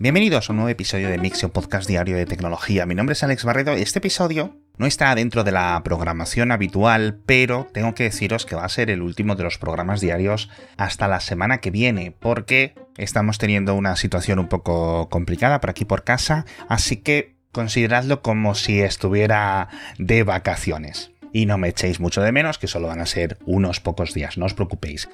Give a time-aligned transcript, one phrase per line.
[0.00, 2.86] Bienvenidos a un nuevo episodio de Mixio Podcast Diario de Tecnología.
[2.86, 7.18] Mi nombre es Alex Barredo y este episodio no está dentro de la programación habitual,
[7.26, 11.08] pero tengo que deciros que va a ser el último de los programas diarios hasta
[11.08, 16.04] la semana que viene, porque estamos teniendo una situación un poco complicada por aquí por
[16.04, 19.68] casa, así que consideradlo como si estuviera
[19.98, 21.10] de vacaciones.
[21.32, 24.38] Y no me echéis mucho de menos, que solo van a ser unos pocos días,
[24.38, 25.08] no os preocupéis.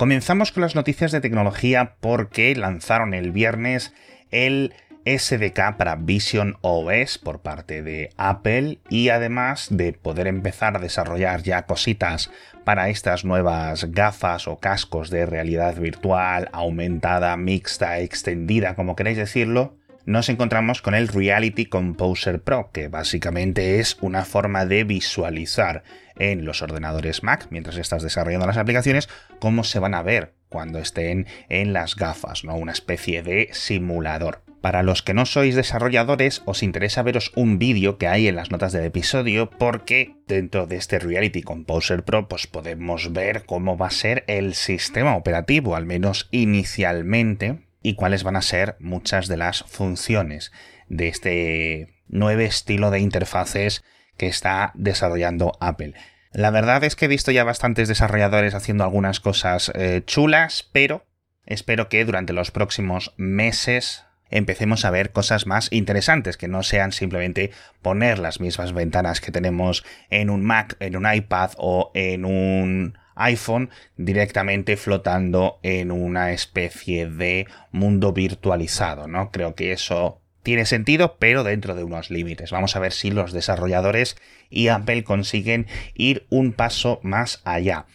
[0.00, 3.92] Comenzamos con las noticias de tecnología porque lanzaron el viernes
[4.30, 4.72] el
[5.04, 11.42] SDK para Vision OS por parte de Apple y además de poder empezar a desarrollar
[11.42, 12.30] ya cositas
[12.64, 19.76] para estas nuevas gafas o cascos de realidad virtual aumentada, mixta, extendida, como queráis decirlo,
[20.06, 25.82] nos encontramos con el Reality Composer Pro, que básicamente es una forma de visualizar
[26.18, 29.08] en los ordenadores Mac, mientras estás desarrollando las aplicaciones,
[29.38, 32.56] cómo se van a ver cuando estén en las gafas, ¿no?
[32.56, 34.42] Una especie de simulador.
[34.60, 38.50] Para los que no sois desarrolladores, os interesa veros un vídeo que hay en las
[38.50, 43.86] notas del episodio porque dentro de este Reality Composer Pro pues podemos ver cómo va
[43.86, 49.36] a ser el sistema operativo, al menos inicialmente, y cuáles van a ser muchas de
[49.36, 50.52] las funciones
[50.88, 53.84] de este nuevo estilo de interfaces
[54.16, 55.94] que está desarrollando Apple.
[56.32, 61.04] La verdad es que he visto ya bastantes desarrolladores haciendo algunas cosas eh, chulas, pero
[61.46, 66.92] espero que durante los próximos meses empecemos a ver cosas más interesantes, que no sean
[66.92, 67.50] simplemente
[67.82, 72.96] poner las mismas ventanas que tenemos en un Mac, en un iPad o en un
[73.22, 79.30] iPhone directamente flotando en una especie de mundo virtualizado, ¿no?
[79.30, 82.50] Creo que eso tiene sentido, pero dentro de unos límites.
[82.50, 84.16] Vamos a ver si los desarrolladores
[84.48, 87.86] y Apple consiguen ir un paso más allá.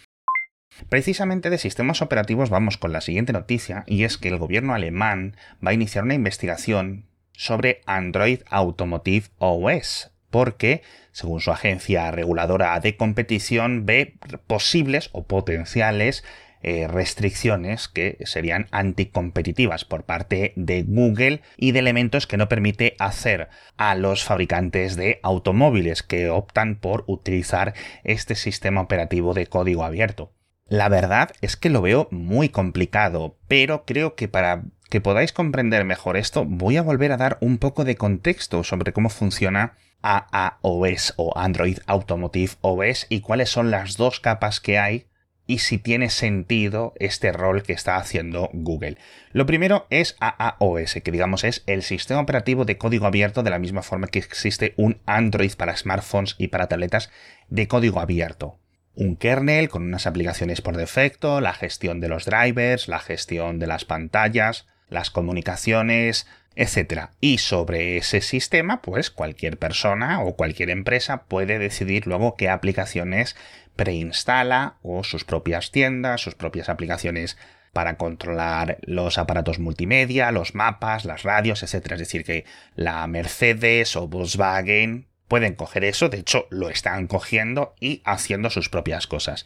[0.89, 5.37] Precisamente de sistemas operativos vamos con la siguiente noticia, y es que el gobierno alemán
[5.65, 10.81] va a iniciar una investigación sobre Android Automotive OS, porque,
[11.13, 14.17] según su agencia reguladora de competición, ve
[14.47, 16.25] posibles o potenciales
[16.61, 22.97] eh, restricciones que serían anticompetitivas por parte de Google y de elementos que no permite
[22.99, 27.73] hacer a los fabricantes de automóviles que optan por utilizar
[28.03, 30.33] este sistema operativo de código abierto.
[30.67, 35.85] La verdad es que lo veo muy complicado, pero creo que para que podáis comprender
[35.85, 41.15] mejor esto, voy a volver a dar un poco de contexto sobre cómo funciona AAOS
[41.17, 45.07] o Android Automotive OS y cuáles son las dos capas que hay
[45.47, 48.97] y si tiene sentido este rol que está haciendo Google.
[49.31, 53.59] Lo primero es AAOS, que digamos es el sistema operativo de código abierto de la
[53.59, 57.11] misma forma que existe un Android para smartphones y para tabletas
[57.49, 58.59] de código abierto.
[58.93, 63.67] Un kernel con unas aplicaciones por defecto, la gestión de los drivers, la gestión de
[63.67, 67.09] las pantallas, las comunicaciones, etc.
[67.21, 73.35] Y sobre ese sistema, pues cualquier persona o cualquier empresa puede decidir luego qué aplicaciones
[73.75, 77.37] preinstala o sus propias tiendas, sus propias aplicaciones
[77.73, 81.91] para controlar los aparatos multimedia, los mapas, las radios, etc.
[81.91, 82.45] Es decir, que
[82.75, 88.69] la Mercedes o Volkswagen pueden coger eso, de hecho lo están cogiendo y haciendo sus
[88.69, 89.45] propias cosas.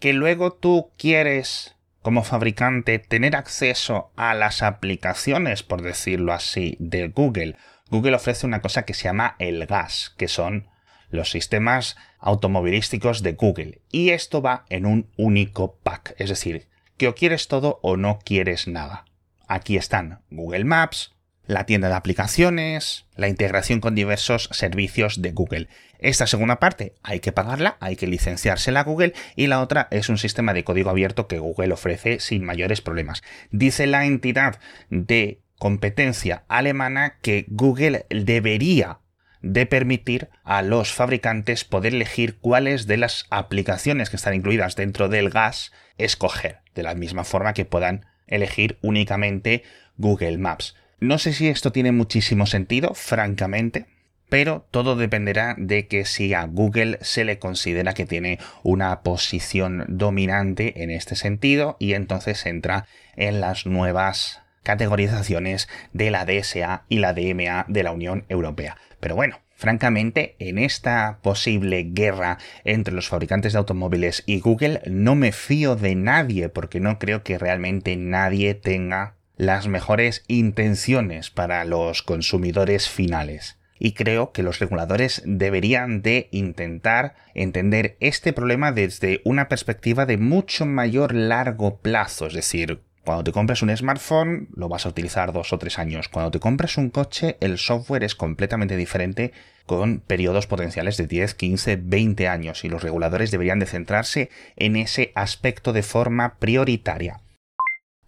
[0.00, 7.08] Que luego tú quieres como fabricante tener acceso a las aplicaciones, por decirlo así, de
[7.08, 7.56] Google,
[7.92, 10.68] Google ofrece una cosa que se llama el GAS, que son
[11.10, 13.82] los sistemas automovilísticos de Google.
[13.90, 18.18] Y esto va en un único pack, es decir, que o quieres todo o no
[18.24, 19.04] quieres nada.
[19.46, 21.14] Aquí están Google Maps,
[21.52, 25.68] la tienda de aplicaciones, la integración con diversos servicios de Google.
[25.98, 30.08] Esta segunda parte hay que pagarla, hay que licenciársela a Google y la otra es
[30.08, 33.22] un sistema de código abierto que Google ofrece sin mayores problemas.
[33.50, 34.58] Dice la entidad
[34.90, 38.98] de competencia alemana que Google debería
[39.42, 45.08] de permitir a los fabricantes poder elegir cuáles de las aplicaciones que están incluidas dentro
[45.08, 49.62] del gas escoger, de la misma forma que puedan elegir únicamente
[49.96, 50.74] Google Maps.
[51.02, 53.86] No sé si esto tiene muchísimo sentido, francamente,
[54.28, 59.84] pero todo dependerá de que si a Google se le considera que tiene una posición
[59.88, 67.00] dominante en este sentido y entonces entra en las nuevas categorizaciones de la DSA y
[67.00, 68.76] la DMA de la Unión Europea.
[69.00, 75.16] Pero bueno, francamente, en esta posible guerra entre los fabricantes de automóviles y Google no
[75.16, 81.64] me fío de nadie porque no creo que realmente nadie tenga las mejores intenciones para
[81.64, 83.58] los consumidores finales.
[83.78, 90.18] Y creo que los reguladores deberían de intentar entender este problema desde una perspectiva de
[90.18, 95.32] mucho mayor largo plazo, es decir, Cuando te compras un smartphone lo vas a utilizar
[95.32, 96.08] dos o tres años.
[96.08, 99.32] Cuando te compras un coche el software es completamente diferente
[99.66, 104.76] con periodos potenciales de 10, 15, 20 años y los reguladores deberían de centrarse en
[104.76, 107.21] ese aspecto de forma prioritaria.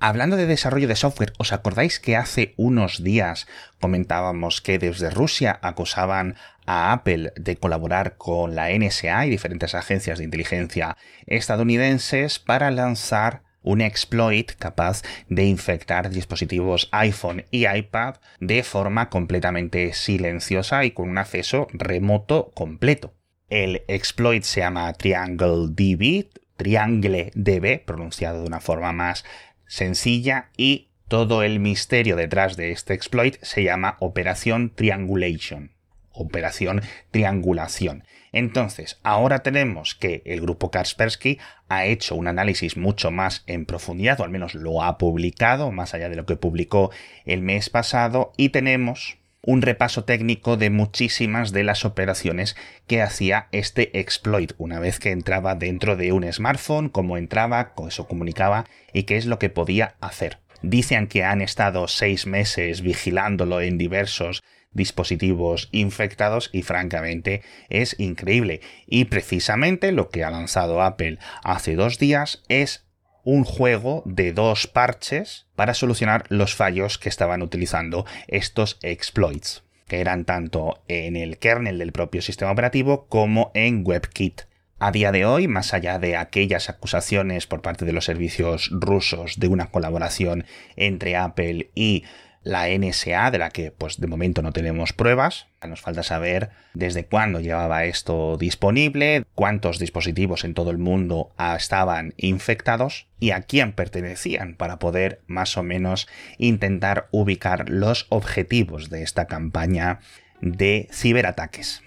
[0.01, 3.47] Hablando de desarrollo de software, ¿os acordáis que hace unos días
[3.81, 6.37] comentábamos que desde Rusia acusaban
[6.67, 10.97] a Apple de colaborar con la NSA y diferentes agencias de inteligencia
[11.27, 19.95] estadounidenses para lanzar un exploit capaz de infectar dispositivos iPhone y iPad de forma completamente
[19.95, 23.15] silenciosa y con un acceso remoto completo.
[23.49, 29.25] El exploit se llama Triangle DB, Triangle DB, pronunciado de una forma más
[29.67, 35.73] sencilla, y todo el misterio detrás de este exploit se llama Operación Triangulation,
[36.13, 38.05] Operación Triangulación.
[38.33, 41.39] Entonces, ahora tenemos que el grupo Kaspersky
[41.69, 45.95] ha hecho un análisis mucho más en profundidad, o al menos lo ha publicado, más
[45.95, 46.91] allá de lo que publicó
[47.25, 52.57] el mes pasado, y tenemos un repaso técnico de muchísimas de las operaciones
[52.87, 58.09] que hacía este exploit una vez que entraba dentro de un smartphone, cómo entraba, eso
[58.09, 60.39] comunicaba y qué es lo que podía hacer.
[60.63, 64.43] Dicen que han estado seis meses vigilándolo en diversos
[64.75, 68.61] dispositivos infectados y francamente es increíble.
[68.87, 72.84] Y precisamente lo que ha lanzado Apple hace dos días es
[73.25, 80.01] un juego de dos parches para solucionar los fallos que estaban utilizando estos exploits, que
[80.01, 84.43] eran tanto en el kernel del propio sistema operativo como en WebKit.
[84.79, 89.39] A día de hoy, más allá de aquellas acusaciones por parte de los servicios rusos
[89.39, 90.45] de una colaboración
[90.77, 92.05] entre Apple y
[92.45, 95.47] la NSA, de la que pues de momento no tenemos pruebas.
[95.67, 102.13] Nos falta saber desde cuándo llevaba esto disponible, cuántos dispositivos en todo el mundo estaban
[102.19, 106.07] infectados y a quién pertenecían para poder más o menos
[106.37, 110.01] intentar ubicar los objetivos de esta campaña
[110.43, 111.83] de ciberataques.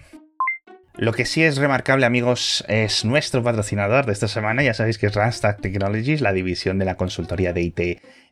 [1.00, 4.64] Lo que sí es remarcable, amigos, es nuestro patrocinador de esta semana.
[4.64, 7.80] Ya sabéis que es Randstad Technologies, la división de la consultoría de IT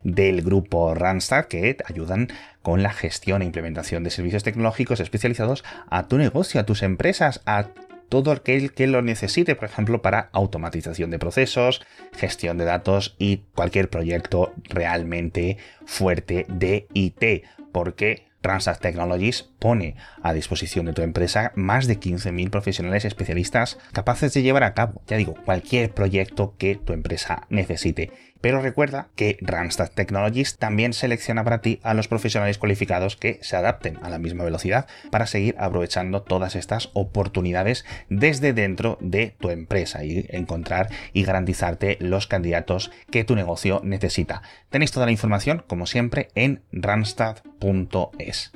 [0.02, 2.26] del grupo Randstad, que ayudan
[2.62, 7.40] con la gestión e implementación de servicios tecnológicos especializados a tu negocio, a tus empresas,
[7.46, 7.68] a
[8.08, 11.86] todo aquel que lo necesite, por ejemplo, para automatización de procesos,
[12.16, 17.44] gestión de datos y cualquier proyecto realmente fuerte de IT.
[17.70, 24.32] Porque Transact Technologies pone a disposición de tu empresa más de 15.000 profesionales especialistas capaces
[24.34, 28.12] de llevar a cabo, ya digo, cualquier proyecto que tu empresa necesite.
[28.46, 33.56] Pero recuerda que Randstad Technologies también selecciona para ti a los profesionales cualificados que se
[33.56, 39.50] adapten a la misma velocidad para seguir aprovechando todas estas oportunidades desde dentro de tu
[39.50, 44.42] empresa y encontrar y garantizarte los candidatos que tu negocio necesita.
[44.70, 48.52] Tenéis toda la información, como siempre, en randstad.es.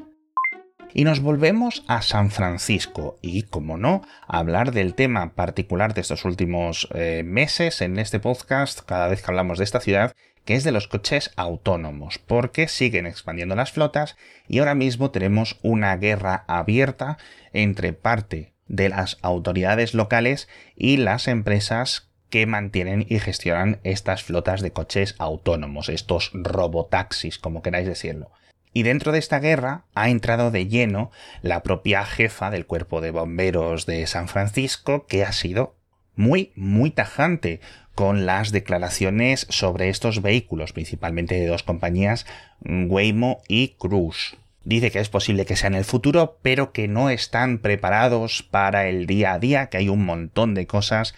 [0.92, 6.00] Y nos volvemos a San Francisco y, como no, a hablar del tema particular de
[6.00, 10.14] estos últimos eh, meses en este podcast, cada vez que hablamos de esta ciudad,
[10.44, 14.16] que es de los coches autónomos, porque siguen expandiendo las flotas
[14.48, 17.18] y ahora mismo tenemos una guerra abierta
[17.52, 24.60] entre parte de las autoridades locales y las empresas que mantienen y gestionan estas flotas
[24.60, 28.30] de coches autónomos, estos robotaxis, como queráis decirlo.
[28.72, 31.10] Y dentro de esta guerra ha entrado de lleno
[31.42, 35.74] la propia jefa del cuerpo de bomberos de San Francisco, que ha sido
[36.14, 37.60] muy, muy tajante
[37.94, 42.26] con las declaraciones sobre estos vehículos, principalmente de dos compañías,
[42.64, 44.36] Waymo y Cruise.
[44.64, 48.88] Dice que es posible que sea en el futuro, pero que no están preparados para
[48.88, 51.14] el día a día, que hay un montón de cosas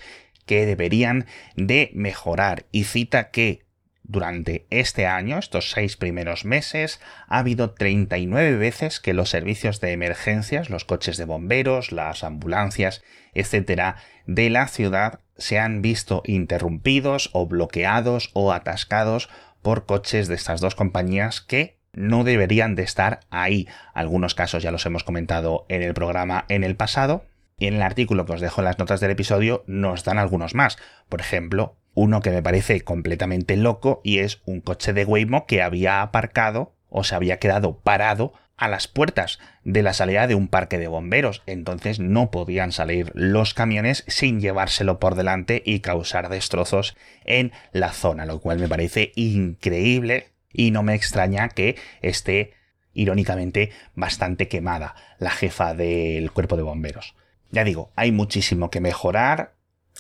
[0.47, 2.66] que deberían de mejorar.
[2.73, 3.64] Y cita que
[4.04, 9.92] durante este año, estos seis primeros meses, ha habido 39 veces que los servicios de
[9.92, 13.02] emergencias, los coches de bomberos, las ambulancias,
[13.35, 19.28] etcétera, de la ciudad se han visto interrumpidos o bloqueados o atascados
[19.62, 23.68] por coches de estas dos compañías que no deberían de estar ahí.
[23.94, 27.25] Algunos casos ya los hemos comentado en el programa en el pasado,
[27.62, 30.54] y en el artículo que os dejo en las notas del episodio nos dan algunos
[30.54, 30.78] más.
[31.09, 35.62] Por ejemplo, uno que me parece completamente loco y es un coche de Waymo que
[35.62, 40.49] había aparcado o se había quedado parado a las puertas de la salida de un
[40.49, 41.42] parque de bomberos.
[41.46, 47.92] Entonces no podían salir los camiones sin llevárselo por delante y causar destrozos en la
[47.92, 52.52] zona, lo cual me parece increíble y no me extraña que esté
[52.94, 57.14] irónicamente bastante quemada la jefa del cuerpo de bomberos.
[57.50, 59.54] Ya digo, hay muchísimo que mejorar,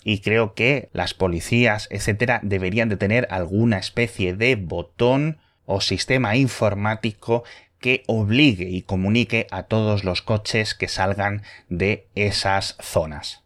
[0.04, 6.36] y creo que las policías, etcétera, deberían de tener alguna especie de botón o sistema
[6.36, 7.44] informático
[7.78, 13.42] que obligue y comunique a todos los coches que salgan de esas zonas.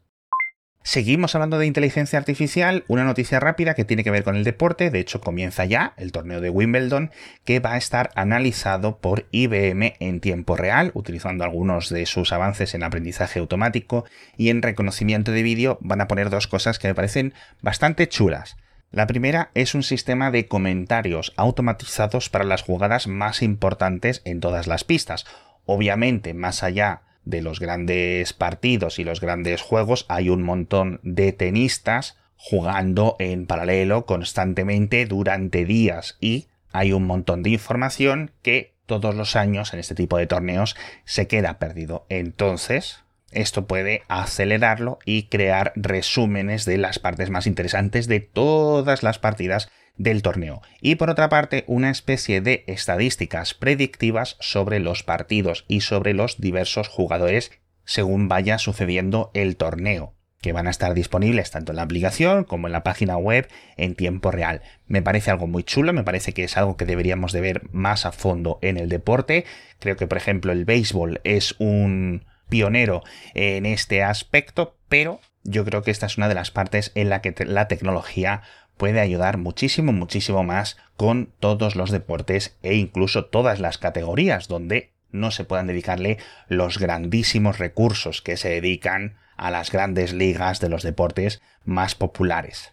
[0.87, 4.89] Seguimos hablando de inteligencia artificial, una noticia rápida que tiene que ver con el deporte,
[4.91, 7.11] de hecho comienza ya el torneo de Wimbledon,
[7.45, 12.73] que va a estar analizado por IBM en tiempo real, utilizando algunos de sus avances
[12.73, 14.05] en aprendizaje automático
[14.37, 18.57] y en reconocimiento de vídeo van a poner dos cosas que me parecen bastante chulas.
[18.93, 24.69] La primera es un sistema de comentarios automatizados para las jugadas más importantes en todas
[24.69, 25.27] las pistas.
[25.65, 31.33] Obviamente, más allá de los grandes partidos y los grandes juegos, hay un montón de
[31.33, 39.15] tenistas jugando en paralelo constantemente durante días y hay un montón de información que todos
[39.15, 42.07] los años en este tipo de torneos se queda perdido.
[42.09, 43.01] Entonces,
[43.33, 49.69] esto puede acelerarlo y crear resúmenes de las partes más interesantes de todas las partidas
[49.97, 50.63] del torneo.
[50.81, 56.41] Y por otra parte, una especie de estadísticas predictivas sobre los partidos y sobre los
[56.41, 57.51] diversos jugadores
[57.85, 62.69] según vaya sucediendo el torneo que van a estar disponibles tanto en la aplicación como
[62.69, 64.63] en la página web en tiempo real.
[64.87, 68.07] Me parece algo muy chulo, me parece que es algo que deberíamos de ver más
[68.07, 69.45] a fondo en el deporte.
[69.81, 73.03] Creo que por ejemplo el béisbol es un pionero
[73.35, 77.23] en este aspecto, pero yo creo que esta es una de las partes en la
[77.23, 78.43] que la tecnología
[78.77, 84.93] puede ayudar muchísimo, muchísimo más con todos los deportes e incluso todas las categorías donde
[85.11, 86.19] no se puedan dedicarle
[86.49, 92.73] los grandísimos recursos que se dedican a las grandes ligas de los deportes más populares.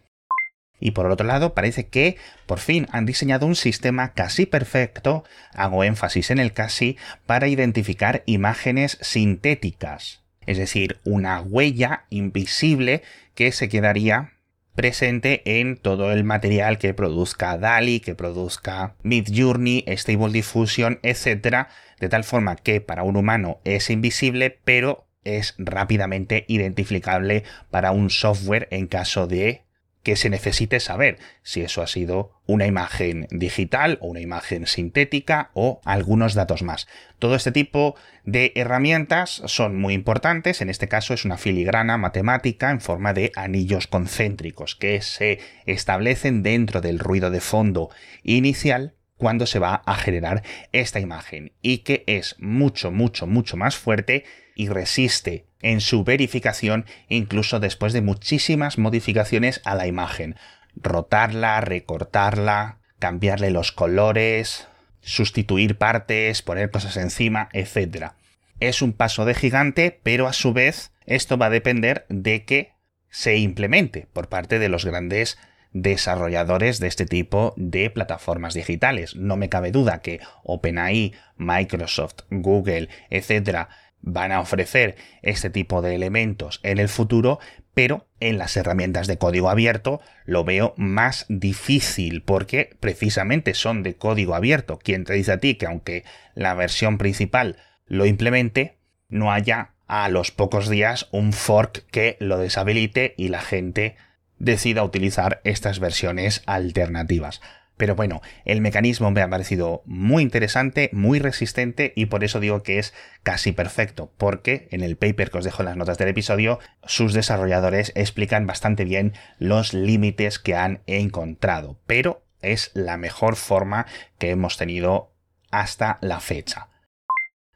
[0.80, 5.84] Y por otro lado, parece que por fin han diseñado un sistema casi perfecto, hago
[5.84, 10.24] énfasis en el casi, para identificar imágenes sintéticas.
[10.46, 13.02] Es decir, una huella invisible
[13.34, 14.34] que se quedaría
[14.76, 21.68] presente en todo el material que produzca DALI, que produzca Midjourney, Stable Diffusion, etc.
[22.00, 28.10] De tal forma que para un humano es invisible, pero es rápidamente identificable para un
[28.10, 29.64] software en caso de
[30.04, 35.50] que se necesite saber si eso ha sido una imagen digital o una imagen sintética
[35.54, 36.88] o algunos datos más.
[37.20, 37.96] Todo este tipo
[38.26, 43.32] de herramientas son muy importantes, en este caso es una filigrana matemática en forma de
[43.36, 47.90] anillos concéntricos que se establecen dentro del ruido de fondo
[48.24, 50.44] inicial cuando se va a generar
[50.74, 56.86] esta imagen y que es mucho, mucho, mucho más fuerte y resiste en su verificación
[57.10, 60.36] incluso después de muchísimas modificaciones a la imagen.
[60.76, 64.68] Rotarla, recortarla, cambiarle los colores,
[65.02, 68.12] sustituir partes, poner cosas encima, etc.
[68.60, 72.74] Es un paso de gigante, pero a su vez esto va a depender de que
[73.10, 75.38] se implemente por parte de los grandes
[75.74, 79.16] desarrolladores de este tipo de plataformas digitales.
[79.16, 83.70] No me cabe duda que OpenAI, Microsoft, Google, etcétera,
[84.04, 87.40] van a ofrecer este tipo de elementos en el futuro,
[87.74, 93.96] pero en las herramientas de código abierto lo veo más difícil porque precisamente son de
[93.96, 94.78] código abierto.
[94.78, 96.04] Quien te dice a ti que aunque
[96.36, 97.58] la versión principal
[97.88, 98.78] lo implemente,
[99.10, 103.96] no haya a los pocos días un fork que lo deshabilite y la gente
[104.38, 107.42] decida utilizar estas versiones alternativas.
[107.78, 112.62] Pero bueno, el mecanismo me ha parecido muy interesante, muy resistente y por eso digo
[112.62, 116.10] que es casi perfecto, porque en el paper que os dejo en las notas del
[116.10, 123.36] episodio, sus desarrolladores explican bastante bien los límites que han encontrado, pero es la mejor
[123.36, 123.88] forma
[124.20, 125.14] que hemos tenido
[125.50, 126.70] hasta la fecha.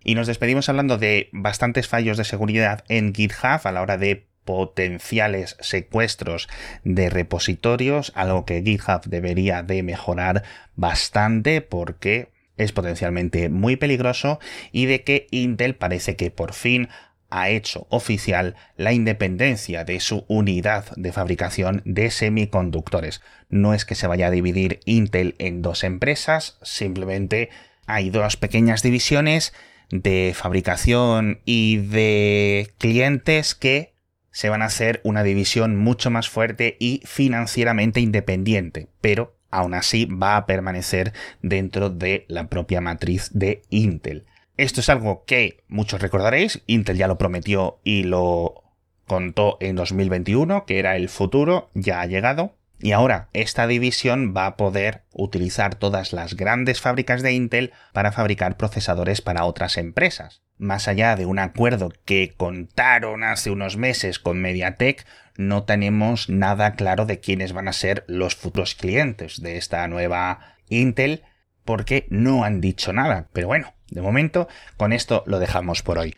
[0.04, 4.30] Y nos despedimos hablando de bastantes fallos de seguridad en GitHub a la hora de
[4.48, 6.48] potenciales secuestros
[6.86, 10.44] de repositorios, algo que GitHub debería de mejorar
[10.78, 14.40] bastante porque es potencialmente muy peligroso
[14.72, 16.88] y de que Intel parece que por fin
[17.30, 23.22] ha hecho oficial la independencia de su unidad de fabricación de semiconductores.
[23.50, 27.50] No es que se vaya a dividir Intel en dos empresas, simplemente
[27.86, 29.54] hay dos pequeñas divisiones
[29.90, 33.97] de fabricación y de clientes que
[34.38, 40.06] se van a hacer una división mucho más fuerte y financieramente independiente, pero aún así
[40.06, 44.28] va a permanecer dentro de la propia matriz de Intel.
[44.56, 48.64] Esto es algo que muchos recordaréis, Intel ya lo prometió y lo
[49.08, 52.54] contó en 2021, que era el futuro, ya ha llegado.
[52.78, 58.12] Y ahora esta división va a poder utilizar todas las grandes fábricas de Intel para
[58.12, 60.44] fabricar procesadores para otras empresas.
[60.58, 65.06] Más allá de un acuerdo que contaron hace unos meses con Mediatek,
[65.38, 70.56] no tenemos nada claro de quiénes van a ser los futuros clientes de esta nueva
[70.70, 71.24] Intel,
[71.64, 73.28] porque no han dicho nada.
[73.34, 74.48] Pero bueno, de momento,
[74.78, 76.16] con esto lo dejamos por hoy.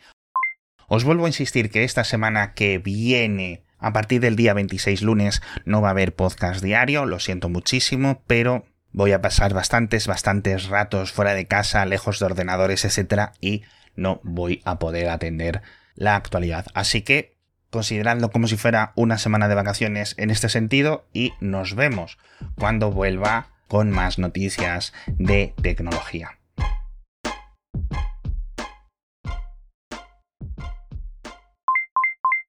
[0.88, 5.42] Os vuelvo a insistir que esta semana que viene, a partir del día 26 lunes,
[5.64, 10.66] no va a haber podcast diario, lo siento muchísimo, pero voy a pasar bastantes, bastantes
[10.68, 13.30] ratos fuera de casa, lejos de ordenadores, etc.
[13.40, 13.62] y
[14.00, 15.62] no voy a poder atender
[15.94, 16.66] la actualidad.
[16.74, 17.36] Así que
[17.70, 22.18] consideradlo como si fuera una semana de vacaciones en este sentido y nos vemos
[22.56, 26.39] cuando vuelva con más noticias de tecnología.